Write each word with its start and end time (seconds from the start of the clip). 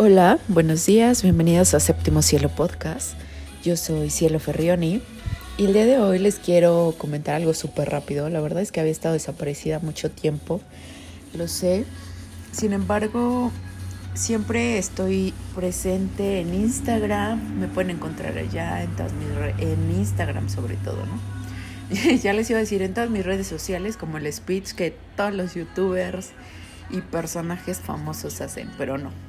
Hola, 0.00 0.38
buenos 0.46 0.86
días, 0.86 1.24
bienvenidos 1.24 1.74
a 1.74 1.80
Séptimo 1.80 2.22
Cielo 2.22 2.50
Podcast. 2.50 3.14
Yo 3.64 3.76
soy 3.76 4.10
Cielo 4.10 4.38
Ferrioni 4.38 5.02
y 5.56 5.64
el 5.64 5.72
día 5.72 5.86
de 5.86 5.98
hoy 5.98 6.20
les 6.20 6.36
quiero 6.36 6.94
comentar 6.96 7.34
algo 7.34 7.52
súper 7.52 7.90
rápido. 7.90 8.30
La 8.30 8.40
verdad 8.40 8.62
es 8.62 8.70
que 8.70 8.78
había 8.78 8.92
estado 8.92 9.14
desaparecida 9.14 9.80
mucho 9.80 10.08
tiempo, 10.08 10.60
lo 11.34 11.48
sé. 11.48 11.84
Sin 12.52 12.74
embargo, 12.74 13.50
siempre 14.14 14.78
estoy 14.78 15.34
presente 15.56 16.42
en 16.42 16.54
Instagram. 16.54 17.58
Me 17.58 17.66
pueden 17.66 17.90
encontrar 17.90 18.38
allá 18.38 18.84
en, 18.84 18.94
todas 18.94 19.12
mis 19.14 19.26
en 19.58 19.98
Instagram 19.98 20.48
sobre 20.48 20.76
todo, 20.76 20.98
¿no? 21.06 22.14
ya 22.22 22.32
les 22.34 22.48
iba 22.50 22.60
a 22.60 22.62
decir 22.62 22.82
en 22.82 22.94
todas 22.94 23.10
mis 23.10 23.26
redes 23.26 23.48
sociales 23.48 23.96
como 23.96 24.18
el 24.18 24.32
speech 24.32 24.74
que 24.74 24.96
todos 25.16 25.34
los 25.34 25.54
youtubers 25.54 26.30
y 26.88 27.00
personajes 27.00 27.80
famosos 27.80 28.40
hacen, 28.40 28.70
pero 28.78 28.96
no 28.96 29.27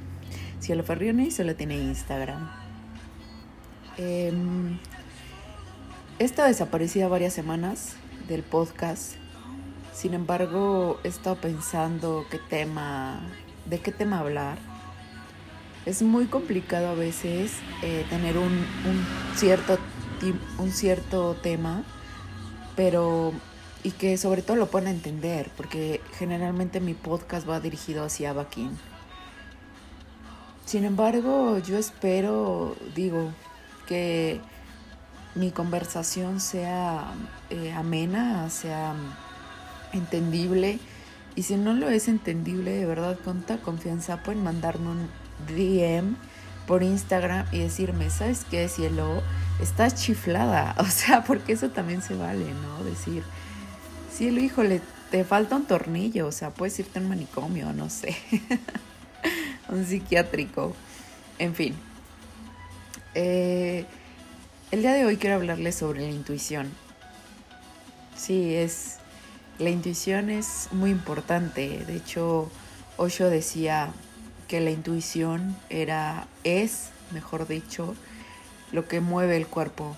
Cielo 0.59 0.83
Ferrioni 0.83 1.31
solo 1.31 1.55
tiene 1.55 1.77
Instagram. 1.77 2.49
Eh, 3.97 4.33
he 6.19 6.23
estado 6.23 6.47
desaparecida 6.49 7.07
varias 7.07 7.33
semanas 7.33 7.95
del 8.27 8.43
podcast. 8.43 9.13
Sin 9.93 10.13
embargo, 10.13 10.99
he 11.03 11.07
estado 11.07 11.37
pensando 11.37 12.25
qué 12.29 12.39
tema, 12.49 13.21
de 13.65 13.79
qué 13.79 13.91
tema 13.91 14.19
hablar. 14.19 14.57
Es 15.85 16.01
muy 16.01 16.25
complicado 16.25 16.89
a 16.89 16.93
veces 16.93 17.53
eh, 17.81 18.05
tener 18.09 18.37
un, 18.37 18.45
un, 18.45 19.05
cierto, 19.35 19.77
un 20.57 20.71
cierto 20.71 21.35
tema, 21.41 21.83
pero 22.75 23.33
y 23.81 23.91
que 23.91 24.17
sobre 24.17 24.41
todo 24.41 24.57
lo 24.57 24.67
puedan 24.67 24.89
entender, 24.89 25.49
porque 25.55 26.01
generalmente 26.17 26.81
mi 26.81 26.93
podcast 26.93 27.49
va 27.49 27.61
dirigido 27.61 28.03
hacia 28.03 28.33
Baquín 28.33 28.77
sin 30.69 30.85
embargo, 30.85 31.57
yo 31.57 31.79
espero, 31.79 32.75
digo, 32.93 33.31
que 33.87 34.39
mi 35.33 35.49
conversación 35.49 36.39
sea 36.39 37.11
eh, 37.49 37.73
amena, 37.73 38.47
sea 38.51 38.93
entendible. 39.93 40.77
Y 41.33 41.41
si 41.41 41.55
no 41.55 41.73
lo 41.73 41.89
es 41.89 42.07
entendible, 42.07 42.69
de 42.69 42.85
verdad, 42.85 43.17
con 43.25 43.41
toda 43.41 43.59
confianza, 43.59 44.21
pueden 44.21 44.43
mandarme 44.43 44.89
un 44.89 45.09
DM 45.47 46.15
por 46.67 46.83
Instagram 46.83 47.47
y 47.51 47.61
decirme, 47.61 48.11
¿sabes 48.11 48.45
qué, 48.47 48.69
cielo? 48.69 49.23
Estás 49.59 49.95
chiflada. 49.95 50.75
O 50.79 50.85
sea, 50.85 51.23
porque 51.23 51.53
eso 51.53 51.69
también 51.69 52.03
se 52.03 52.13
vale, 52.13 52.45
¿no? 52.45 52.83
Decir, 52.83 53.23
cielo, 54.15 54.39
híjole, 54.39 54.81
te 55.09 55.23
falta 55.23 55.55
un 55.55 55.65
tornillo. 55.65 56.27
O 56.27 56.31
sea, 56.31 56.51
puedes 56.51 56.77
irte 56.77 56.99
a 56.99 57.01
un 57.01 57.09
manicomio, 57.09 57.73
no 57.73 57.89
sé. 57.89 58.15
un 59.69 59.85
psiquiátrico. 59.85 60.75
En 61.37 61.55
fin. 61.55 61.75
Eh, 63.15 63.85
el 64.71 64.81
día 64.81 64.93
de 64.93 65.05
hoy 65.05 65.17
quiero 65.17 65.35
hablarles 65.35 65.75
sobre 65.75 66.01
la 66.01 66.11
intuición. 66.11 66.69
Sí, 68.15 68.55
es. 68.55 68.97
La 69.57 69.69
intuición 69.69 70.29
es 70.29 70.69
muy 70.71 70.91
importante. 70.91 71.83
De 71.85 71.95
hecho, 71.95 72.49
Osho 72.97 73.29
decía 73.29 73.91
que 74.47 74.59
la 74.59 74.71
intuición 74.71 75.57
era. 75.69 76.27
es, 76.43 76.89
mejor 77.11 77.47
dicho, 77.47 77.95
lo 78.71 78.87
que 78.87 79.01
mueve 79.01 79.37
el 79.37 79.47
cuerpo. 79.47 79.95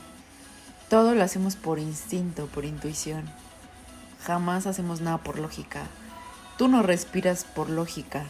Todo 0.89 1.15
lo 1.15 1.23
hacemos 1.23 1.55
por 1.55 1.79
instinto, 1.79 2.47
por 2.47 2.65
intuición. 2.65 3.29
Jamás 4.23 4.67
hacemos 4.67 5.01
nada 5.01 5.17
por 5.19 5.39
lógica. 5.39 5.83
Tú 6.57 6.67
no 6.67 6.83
respiras 6.83 7.43
por 7.43 7.69
lógica, 7.69 8.25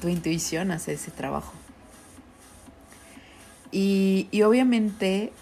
tu 0.00 0.08
intuición 0.08 0.70
hace 0.70 0.94
ese 0.94 1.10
trabajo. 1.10 1.52
Y, 3.70 4.28
obviamente 4.42 5.32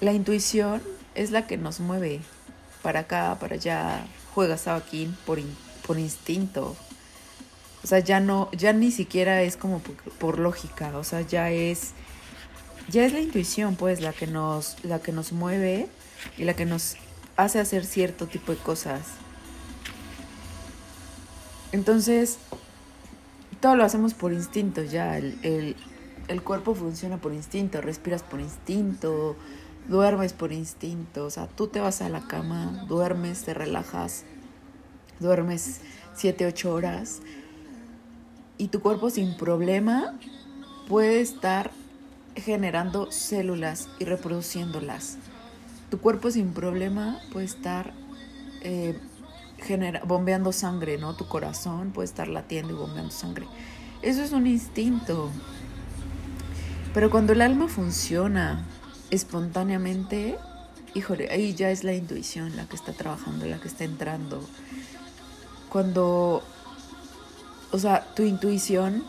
la 0.00 0.12
intuición 0.12 0.82
es 1.14 1.30
la 1.30 1.46
que 1.46 1.56
nos 1.56 1.78
mueve 1.78 2.20
para 2.82 3.00
acá, 3.00 3.36
para 3.38 3.54
allá, 3.54 4.04
juega 4.34 4.56
sabaquín 4.56 5.16
por, 5.26 5.38
por 5.86 5.98
instinto. 5.98 6.74
O 7.84 7.86
sea, 7.86 8.00
ya 8.00 8.18
no, 8.18 8.50
ya 8.52 8.72
ni 8.72 8.90
siquiera 8.90 9.42
es 9.42 9.56
como 9.56 9.80
por, 9.80 9.94
por, 9.96 10.38
lógica, 10.38 10.96
o 10.96 11.04
sea, 11.04 11.20
ya 11.20 11.50
es, 11.50 11.92
ya 12.88 13.04
es 13.04 13.12
la 13.12 13.20
intuición, 13.20 13.76
pues, 13.76 14.00
la 14.00 14.12
que 14.12 14.26
nos, 14.26 14.82
la 14.84 15.00
que 15.00 15.12
nos 15.12 15.32
mueve 15.32 15.88
y 16.38 16.44
la 16.44 16.54
que 16.54 16.64
nos 16.64 16.96
hace 17.36 17.60
hacer 17.60 17.84
cierto 17.84 18.26
tipo 18.26 18.52
de 18.52 18.58
cosas. 18.58 19.02
Entonces, 21.72 22.38
todo 23.60 23.76
lo 23.76 23.84
hacemos 23.84 24.14
por 24.14 24.32
instinto 24.32 24.82
ya. 24.82 25.16
El, 25.18 25.76
cuerpo 26.44 26.74
funciona 26.74 27.18
por 27.18 27.32
instinto, 27.32 27.80
respiras 27.80 28.22
por 28.22 28.40
instinto, 28.40 29.36
duermes 29.88 30.32
por 30.32 30.52
instinto. 30.52 31.24
O 31.26 31.30
sea, 31.30 31.46
tú 31.46 31.66
te 31.66 31.80
vas 31.80 32.02
a 32.02 32.08
la 32.08 32.22
cama, 32.22 32.84
duermes, 32.88 33.44
te 33.44 33.54
relajas, 33.54 34.24
duermes 35.20 35.80
7, 36.14 36.46
8 36.46 36.72
horas 36.72 37.20
y 38.58 38.68
tu 38.68 38.80
cuerpo 38.80 39.10
sin 39.10 39.36
problema 39.36 40.18
puede 40.88 41.20
estar 41.20 41.70
generando 42.34 43.10
células 43.10 43.88
y 43.98 44.04
reproduciéndolas. 44.04 45.18
Tu 45.90 45.98
cuerpo 45.98 46.30
sin 46.30 46.52
problema 46.52 47.20
puede 47.32 47.46
estar 47.46 47.92
eh, 48.62 48.98
genera, 49.62 50.02
bombeando 50.04 50.52
sangre, 50.52 50.98
¿no? 50.98 51.14
Tu 51.14 51.26
corazón 51.26 51.92
puede 51.92 52.06
estar 52.06 52.28
latiendo 52.28 52.72
y 52.72 52.76
bombeando 52.76 53.10
sangre. 53.10 53.46
Eso 54.02 54.22
es 54.22 54.32
un 54.32 54.46
instinto. 54.46 55.30
Pero 56.92 57.10
cuando 57.10 57.32
el 57.32 57.40
alma 57.40 57.68
funciona 57.68 58.66
espontáneamente, 59.10 60.36
híjole, 60.94 61.30
ahí 61.30 61.54
ya 61.54 61.70
es 61.70 61.84
la 61.84 61.94
intuición 61.94 62.56
la 62.56 62.66
que 62.66 62.76
está 62.76 62.92
trabajando, 62.92 63.46
la 63.46 63.58
que 63.60 63.68
está 63.68 63.84
entrando. 63.84 64.42
Cuando, 65.70 66.42
o 67.70 67.78
sea, 67.78 68.04
tu 68.14 68.24
intuición 68.24 69.04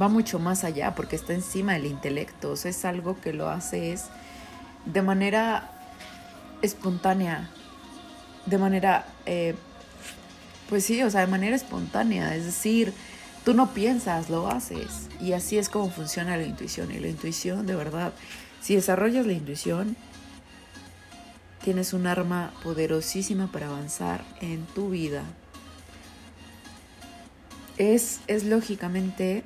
va 0.00 0.08
mucho 0.08 0.38
más 0.38 0.64
allá 0.64 0.94
porque 0.94 1.16
está 1.16 1.32
encima 1.32 1.72
del 1.72 1.86
intelecto, 1.86 2.52
o 2.52 2.56
sea, 2.56 2.70
es 2.70 2.84
algo 2.84 3.20
que 3.20 3.32
lo 3.32 3.48
haces 3.48 4.04
de 4.84 5.02
manera 5.02 5.70
espontánea, 6.62 7.50
de 8.50 8.58
manera, 8.58 9.06
eh, 9.26 9.54
pues 10.68 10.84
sí, 10.84 11.02
o 11.02 11.10
sea, 11.10 11.22
de 11.22 11.26
manera 11.28 11.56
espontánea, 11.56 12.34
es 12.34 12.44
decir, 12.44 12.92
tú 13.44 13.54
no 13.54 13.72
piensas, 13.72 14.28
lo 14.28 14.48
haces. 14.48 15.08
Y 15.20 15.32
así 15.32 15.56
es 15.56 15.68
como 15.68 15.90
funciona 15.90 16.36
la 16.36 16.44
intuición. 16.44 16.90
Y 16.90 16.98
la 16.98 17.08
intuición, 17.08 17.66
de 17.66 17.76
verdad, 17.76 18.12
si 18.60 18.74
desarrollas 18.74 19.26
la 19.26 19.32
intuición, 19.32 19.96
tienes 21.62 21.92
un 21.92 22.06
arma 22.06 22.52
poderosísima 22.62 23.50
para 23.52 23.68
avanzar 23.68 24.24
en 24.40 24.66
tu 24.66 24.90
vida. 24.90 25.22
Es, 27.78 28.20
es 28.26 28.44
lógicamente, 28.44 29.44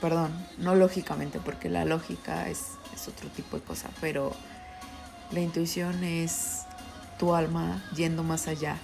perdón, 0.00 0.32
no 0.58 0.74
lógicamente, 0.74 1.38
porque 1.38 1.70
la 1.70 1.84
lógica 1.84 2.48
es, 2.48 2.64
es 2.94 3.08
otro 3.08 3.28
tipo 3.30 3.56
de 3.56 3.62
cosa, 3.62 3.88
pero 4.00 4.34
la 5.30 5.40
intuición 5.40 6.04
es 6.04 6.64
tu 7.18 7.34
alma 7.34 7.82
yendo 7.94 8.22
más 8.22 8.48
allá. 8.48 8.76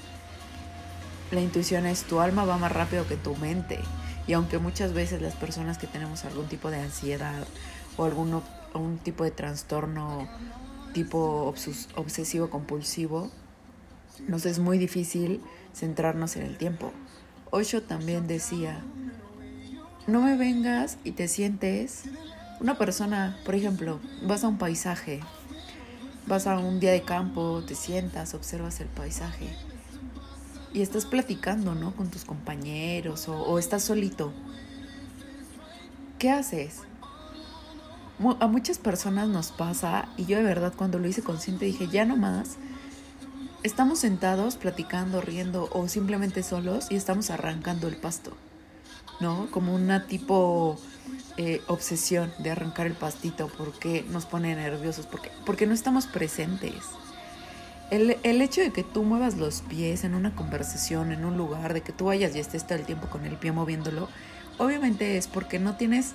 La 1.30 1.40
intuición 1.40 1.86
es 1.86 2.04
tu 2.04 2.20
alma 2.20 2.44
va 2.44 2.58
más 2.58 2.72
rápido 2.72 3.06
que 3.06 3.16
tu 3.16 3.36
mente. 3.36 3.78
Y 4.26 4.32
aunque 4.32 4.58
muchas 4.58 4.92
veces 4.92 5.22
las 5.22 5.34
personas 5.34 5.78
que 5.78 5.86
tenemos 5.86 6.24
algún 6.24 6.46
tipo 6.46 6.70
de 6.70 6.80
ansiedad 6.80 7.44
o 7.96 8.04
algún 8.04 8.42
un 8.74 8.98
tipo 8.98 9.24
de 9.24 9.30
trastorno 9.30 10.28
tipo 10.92 11.54
obsesivo 11.96 12.50
compulsivo, 12.50 13.30
nos 14.28 14.46
es 14.46 14.58
muy 14.58 14.78
difícil 14.78 15.40
centrarnos 15.74 16.36
en 16.36 16.42
el 16.42 16.56
tiempo. 16.56 16.92
Osho 17.50 17.82
también 17.82 18.26
decía, 18.26 18.80
no 20.06 20.20
me 20.22 20.36
vengas 20.36 20.98
y 21.04 21.12
te 21.12 21.28
sientes 21.28 22.04
una 22.60 22.76
persona, 22.76 23.38
por 23.44 23.54
ejemplo, 23.54 24.00
vas 24.22 24.44
a 24.44 24.48
un 24.48 24.58
paisaje 24.58 25.20
Vas 26.30 26.46
a 26.46 26.56
un 26.60 26.78
día 26.78 26.92
de 26.92 27.02
campo, 27.02 27.60
te 27.66 27.74
sientas, 27.74 28.34
observas 28.34 28.78
el 28.80 28.86
paisaje 28.86 29.48
y 30.72 30.80
estás 30.80 31.04
platicando, 31.04 31.74
¿no? 31.74 31.90
Con 31.96 32.08
tus 32.08 32.24
compañeros 32.24 33.28
o, 33.28 33.58
estás 33.58 33.82
solito. 33.82 34.32
¿Qué 36.20 36.30
haces? 36.30 36.82
A 38.38 38.46
muchas 38.46 38.78
personas 38.78 39.26
nos 39.26 39.50
pasa, 39.50 40.08
y 40.16 40.26
yo 40.26 40.36
de 40.36 40.44
verdad 40.44 40.72
cuando 40.76 41.00
lo 41.00 41.08
hice 41.08 41.20
consciente 41.20 41.64
dije, 41.64 41.88
ya 41.88 42.04
no 42.04 42.16
más, 42.16 42.58
estamos 43.64 43.98
sentados 43.98 44.54
platicando, 44.54 45.20
riendo 45.20 45.68
o 45.72 45.88
simplemente 45.88 46.44
solos 46.44 46.92
y 46.92 46.94
estamos 46.94 47.30
arrancando 47.30 47.88
el 47.88 47.96
pasto, 47.96 48.36
¿no? 49.18 49.50
Como 49.50 49.74
una 49.74 50.06
tipo 50.06 50.78
eh, 51.36 51.62
obsesión 51.68 52.32
de 52.38 52.50
arrancar 52.50 52.86
el 52.86 52.94
pastito, 52.94 53.48
porque 53.56 54.04
nos 54.10 54.26
pone 54.26 54.54
nerviosos, 54.54 55.06
porque, 55.06 55.30
porque 55.46 55.66
no 55.66 55.74
estamos 55.74 56.06
presentes. 56.06 56.74
El, 57.90 58.18
el, 58.22 58.42
hecho 58.42 58.60
de 58.60 58.72
que 58.72 58.84
tú 58.84 59.02
muevas 59.02 59.36
los 59.36 59.62
pies 59.62 60.04
en 60.04 60.14
una 60.14 60.34
conversación, 60.34 61.12
en 61.12 61.24
un 61.24 61.36
lugar, 61.36 61.74
de 61.74 61.80
que 61.80 61.92
tú 61.92 62.06
vayas 62.06 62.36
y 62.36 62.40
estés 62.40 62.66
todo 62.66 62.78
el 62.78 62.84
tiempo 62.84 63.08
con 63.08 63.24
el 63.24 63.36
pie 63.36 63.52
moviéndolo, 63.52 64.08
obviamente 64.58 65.16
es 65.16 65.26
porque 65.26 65.58
no 65.58 65.76
tienes 65.76 66.12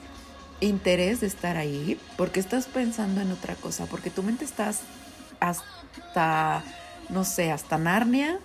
interés 0.61 1.21
de 1.21 1.27
estar 1.27 1.57
ahí, 1.57 1.99
porque 2.17 2.39
estás 2.39 2.67
pensando 2.67 3.21
en 3.21 3.31
otra 3.31 3.55
cosa, 3.55 3.87
porque 3.87 4.09
tu 4.09 4.23
mente 4.23 4.45
estás 4.45 4.81
hasta, 5.39 6.63
no 7.09 7.23
sé, 7.23 7.51
hasta 7.51 7.77
Narnia 7.77 8.39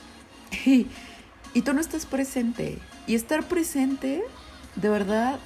y, 0.64 0.86
y 1.52 1.62
tú 1.62 1.72
no 1.72 1.80
estás 1.80 2.06
presente. 2.06 2.78
Y 3.06 3.14
estar 3.14 3.42
presente, 3.44 4.22
de 4.76 4.88
verdad, 4.88 5.38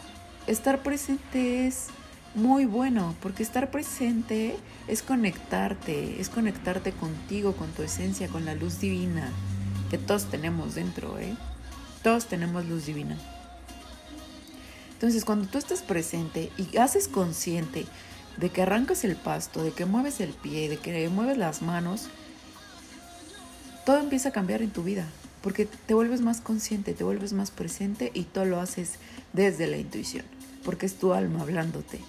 estar 0.46 0.82
presente 0.82 1.66
es 1.66 1.86
muy 2.34 2.66
bueno, 2.66 3.14
porque 3.22 3.42
estar 3.42 3.70
presente 3.70 4.56
es 4.88 5.02
conectarte, 5.02 6.20
es 6.20 6.28
conectarte 6.28 6.92
contigo, 6.92 7.54
con 7.54 7.70
tu 7.72 7.82
esencia, 7.82 8.28
con 8.28 8.44
la 8.44 8.54
luz 8.54 8.78
divina 8.80 9.32
que 9.90 9.98
todos 9.98 10.24
tenemos 10.24 10.74
dentro, 10.74 11.18
¿eh? 11.18 11.34
Todos 12.02 12.26
tenemos 12.26 12.66
luz 12.66 12.86
divina. 12.86 13.16
Entonces, 14.92 15.24
cuando 15.24 15.46
tú 15.46 15.58
estás 15.58 15.82
presente 15.82 16.50
y 16.56 16.76
haces 16.78 17.08
consciente 17.08 17.86
de 18.36 18.50
que 18.50 18.62
arrancas 18.62 19.04
el 19.04 19.16
pasto, 19.16 19.62
de 19.62 19.72
que 19.72 19.84
mueves 19.84 20.20
el 20.20 20.30
pie, 20.30 20.68
de 20.68 20.78
que 20.78 21.08
mueves 21.08 21.38
las 21.38 21.62
manos, 21.62 22.08
todo 23.84 23.98
empieza 23.98 24.30
a 24.30 24.32
cambiar 24.32 24.62
en 24.62 24.70
tu 24.70 24.82
vida, 24.82 25.06
porque 25.42 25.66
te 25.66 25.94
vuelves 25.94 26.20
más 26.20 26.40
consciente, 26.40 26.94
te 26.94 27.04
vuelves 27.04 27.32
más 27.32 27.50
presente 27.50 28.10
y 28.14 28.24
todo 28.24 28.44
lo 28.44 28.60
haces 28.60 28.94
desde 29.32 29.66
la 29.66 29.76
intuición, 29.76 30.24
porque 30.64 30.86
es 30.86 30.96
tu 30.96 31.12
alma 31.12 31.42
hablándote. 31.42 32.00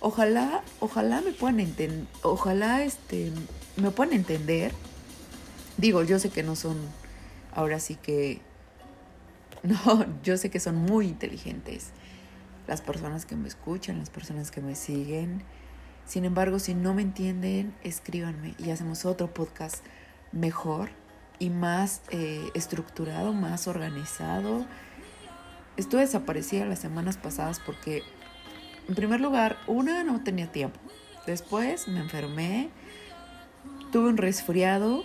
Ojalá, 0.00 0.62
ojalá 0.80 1.20
me 1.20 1.32
puedan 1.32 1.60
entender, 1.60 2.06
ojalá 2.22 2.84
este, 2.84 3.32
me 3.76 3.90
puedan 3.90 4.14
entender. 4.14 4.72
Digo, 5.76 6.02
yo 6.02 6.18
sé 6.18 6.30
que 6.30 6.42
no 6.42 6.56
son, 6.56 6.76
ahora 7.54 7.80
sí 7.80 7.96
que, 7.96 8.40
no, 9.62 10.06
yo 10.22 10.36
sé 10.36 10.50
que 10.50 10.60
son 10.60 10.76
muy 10.76 11.06
inteligentes 11.06 11.92
las 12.68 12.82
personas 12.82 13.24
que 13.24 13.34
me 13.34 13.48
escuchan, 13.48 13.98
las 13.98 14.10
personas 14.10 14.50
que 14.50 14.60
me 14.60 14.74
siguen. 14.74 15.42
Sin 16.06 16.24
embargo, 16.24 16.58
si 16.58 16.74
no 16.74 16.94
me 16.94 17.02
entienden, 17.02 17.74
escríbanme 17.82 18.54
y 18.58 18.70
hacemos 18.70 19.04
otro 19.04 19.32
podcast 19.32 19.84
mejor 20.32 20.90
y 21.38 21.50
más 21.50 22.02
eh, 22.10 22.50
estructurado, 22.54 23.32
más 23.32 23.68
organizado. 23.68 24.66
Estuve 25.76 26.00
desaparecida 26.00 26.64
las 26.66 26.80
semanas 26.80 27.16
pasadas 27.16 27.60
porque 27.64 28.02
en 28.88 28.94
primer 28.94 29.20
lugar, 29.20 29.58
una, 29.66 30.02
no 30.02 30.24
tenía 30.24 30.50
tiempo. 30.50 30.80
Después 31.26 31.88
me 31.88 32.00
enfermé, 32.00 32.70
tuve 33.92 34.08
un 34.08 34.16
resfriado 34.16 35.04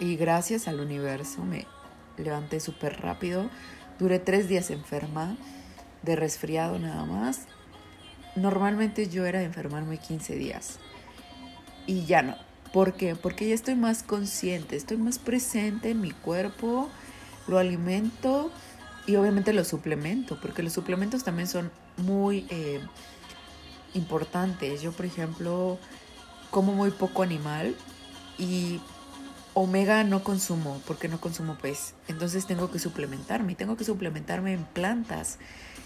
y 0.00 0.16
gracias 0.16 0.66
al 0.66 0.80
universo 0.80 1.44
me 1.44 1.66
levanté 2.18 2.58
súper 2.58 3.00
rápido. 3.00 3.48
Duré 4.00 4.18
tres 4.18 4.48
días 4.48 4.72
enferma, 4.72 5.36
de 6.02 6.16
resfriado 6.16 6.80
nada 6.80 7.04
más. 7.04 7.46
Normalmente 8.34 9.08
yo 9.08 9.24
era 9.24 9.38
de 9.38 9.44
enfermarme 9.44 9.98
15 9.98 10.34
días 10.34 10.80
y 11.86 12.06
ya 12.06 12.22
no. 12.22 12.51
¿Por 12.72 12.94
qué? 12.94 13.14
Porque 13.14 13.48
ya 13.48 13.54
estoy 13.54 13.74
más 13.74 14.02
consciente, 14.02 14.76
estoy 14.76 14.96
más 14.96 15.18
presente 15.18 15.90
en 15.90 16.00
mi 16.00 16.10
cuerpo, 16.10 16.88
lo 17.46 17.58
alimento 17.58 18.50
y 19.06 19.16
obviamente 19.16 19.52
lo 19.52 19.64
suplemento, 19.64 20.38
porque 20.40 20.62
los 20.62 20.72
suplementos 20.72 21.24
también 21.24 21.48
son 21.48 21.70
muy 21.98 22.46
eh, 22.48 22.80
importantes. 23.94 24.80
Yo, 24.80 24.92
por 24.92 25.04
ejemplo, 25.04 25.78
como 26.50 26.72
muy 26.72 26.90
poco 26.90 27.22
animal 27.22 27.76
y 28.38 28.80
omega 29.54 30.02
no 30.04 30.22
consumo 30.24 30.80
porque 30.86 31.08
no 31.08 31.20
consumo 31.20 31.56
pez. 31.60 31.94
Entonces 32.08 32.46
tengo 32.46 32.70
que 32.70 32.78
suplementarme, 32.78 33.54
tengo 33.54 33.76
que 33.76 33.84
suplementarme 33.84 34.54
en 34.54 34.64
plantas 34.64 35.38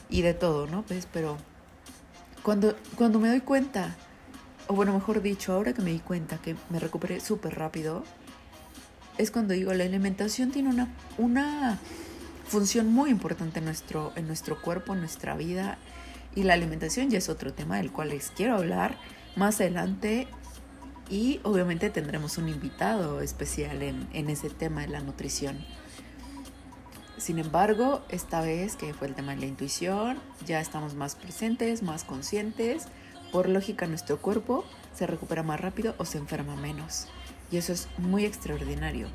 y 0.08 0.22
de 0.22 0.34
todo, 0.34 0.66
¿no? 0.66 0.82
Pues, 0.82 1.08
pero 1.12 1.36
cuando, 2.42 2.76
cuando 2.96 3.18
me 3.18 3.28
doy 3.28 3.40
cuenta, 3.40 3.96
o 4.68 4.74
bueno, 4.74 4.92
mejor 4.92 5.22
dicho, 5.22 5.52
ahora 5.52 5.72
que 5.72 5.82
me 5.82 5.92
di 5.92 6.00
cuenta 6.00 6.38
que 6.38 6.56
me 6.70 6.78
recuperé 6.78 7.20
súper 7.20 7.54
rápido, 7.56 8.04
es 9.18 9.30
cuando 9.30 9.54
digo, 9.54 9.72
la 9.72 9.84
alimentación 9.84 10.50
tiene 10.50 10.68
una, 10.68 10.88
una 11.18 11.78
función 12.46 12.92
muy 12.92 13.10
importante 13.10 13.60
en 13.60 13.64
nuestro, 13.64 14.12
en 14.16 14.26
nuestro 14.26 14.60
cuerpo, 14.60 14.94
en 14.94 15.00
nuestra 15.00 15.36
vida. 15.36 15.78
Y 16.34 16.42
la 16.42 16.54
alimentación 16.54 17.10
ya 17.10 17.18
es 17.18 17.28
otro 17.28 17.52
tema 17.52 17.78
del 17.78 17.90
cual 17.90 18.10
les 18.10 18.30
quiero 18.30 18.56
hablar 18.56 18.98
más 19.36 19.60
adelante. 19.60 20.28
Y 21.08 21.40
obviamente 21.44 21.88
tendremos 21.88 22.36
un 22.36 22.48
invitado 22.48 23.20
especial 23.20 23.82
en, 23.82 24.06
en 24.12 24.28
ese 24.28 24.50
tema 24.50 24.82
de 24.82 24.88
la 24.88 25.00
nutrición. 25.00 25.64
Sin 27.16 27.38
embargo, 27.38 28.04
esta 28.10 28.42
vez 28.42 28.76
que 28.76 28.92
fue 28.92 29.08
el 29.08 29.14
tema 29.14 29.34
de 29.34 29.40
la 29.40 29.46
intuición, 29.46 30.18
ya 30.44 30.60
estamos 30.60 30.94
más 30.94 31.14
presentes, 31.14 31.82
más 31.82 32.04
conscientes. 32.04 32.88
Por 33.36 33.50
lógica, 33.50 33.86
nuestro 33.86 34.16
cuerpo 34.16 34.64
se 34.94 35.06
recupera 35.06 35.42
más 35.42 35.60
rápido 35.60 35.94
o 35.98 36.06
se 36.06 36.16
enferma 36.16 36.56
menos. 36.56 37.06
Y 37.50 37.58
eso 37.58 37.74
es 37.74 37.86
muy 37.98 38.24
extraordinario. 38.24 39.08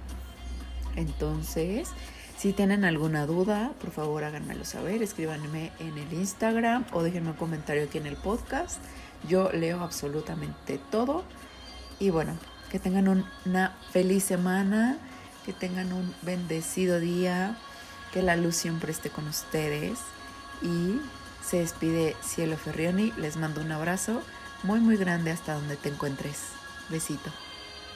Entonces, 0.96 1.90
si 2.38 2.54
tienen 2.54 2.86
alguna 2.86 3.26
duda, 3.26 3.74
por 3.82 3.90
favor 3.90 4.24
háganmelo 4.24 4.64
saber, 4.64 5.02
escríbanme 5.02 5.72
en 5.80 5.98
el 5.98 6.14
Instagram 6.14 6.86
o 6.94 7.02
déjenme 7.02 7.32
un 7.32 7.36
comentario 7.36 7.86
aquí 7.86 7.98
en 7.98 8.06
el 8.06 8.16
podcast. 8.16 8.80
Yo 9.28 9.52
leo 9.54 9.82
absolutamente 9.82 10.80
todo. 10.92 11.24
Y 11.98 12.12
bueno, 12.12 12.38
que 12.70 12.78
tengan 12.78 13.26
una 13.48 13.76
feliz 13.92 14.24
semana, 14.24 15.00
que 15.48 15.54
tengan 15.54 15.94
un 15.94 16.14
bendecido 16.22 17.00
día, 17.00 17.58
que 18.14 18.22
la 18.22 18.36
luz 18.36 18.56
siempre 18.56 18.92
esté 18.92 19.10
con 19.10 19.28
ustedes. 19.28 19.98
Y 20.62 21.02
se 21.44 21.58
despide 21.58 22.16
Cielo 22.22 22.58
Ferrioni, 22.58 23.14
les 23.18 23.38
mando 23.38 23.62
un 23.62 23.72
abrazo 23.72 24.22
muy 24.64 24.80
muy 24.80 24.98
grande 24.98 25.32
hasta 25.32 25.56
donde 25.56 25.76
te 25.76 25.90
encuentres. 25.90 26.50
Besito. 26.90 27.32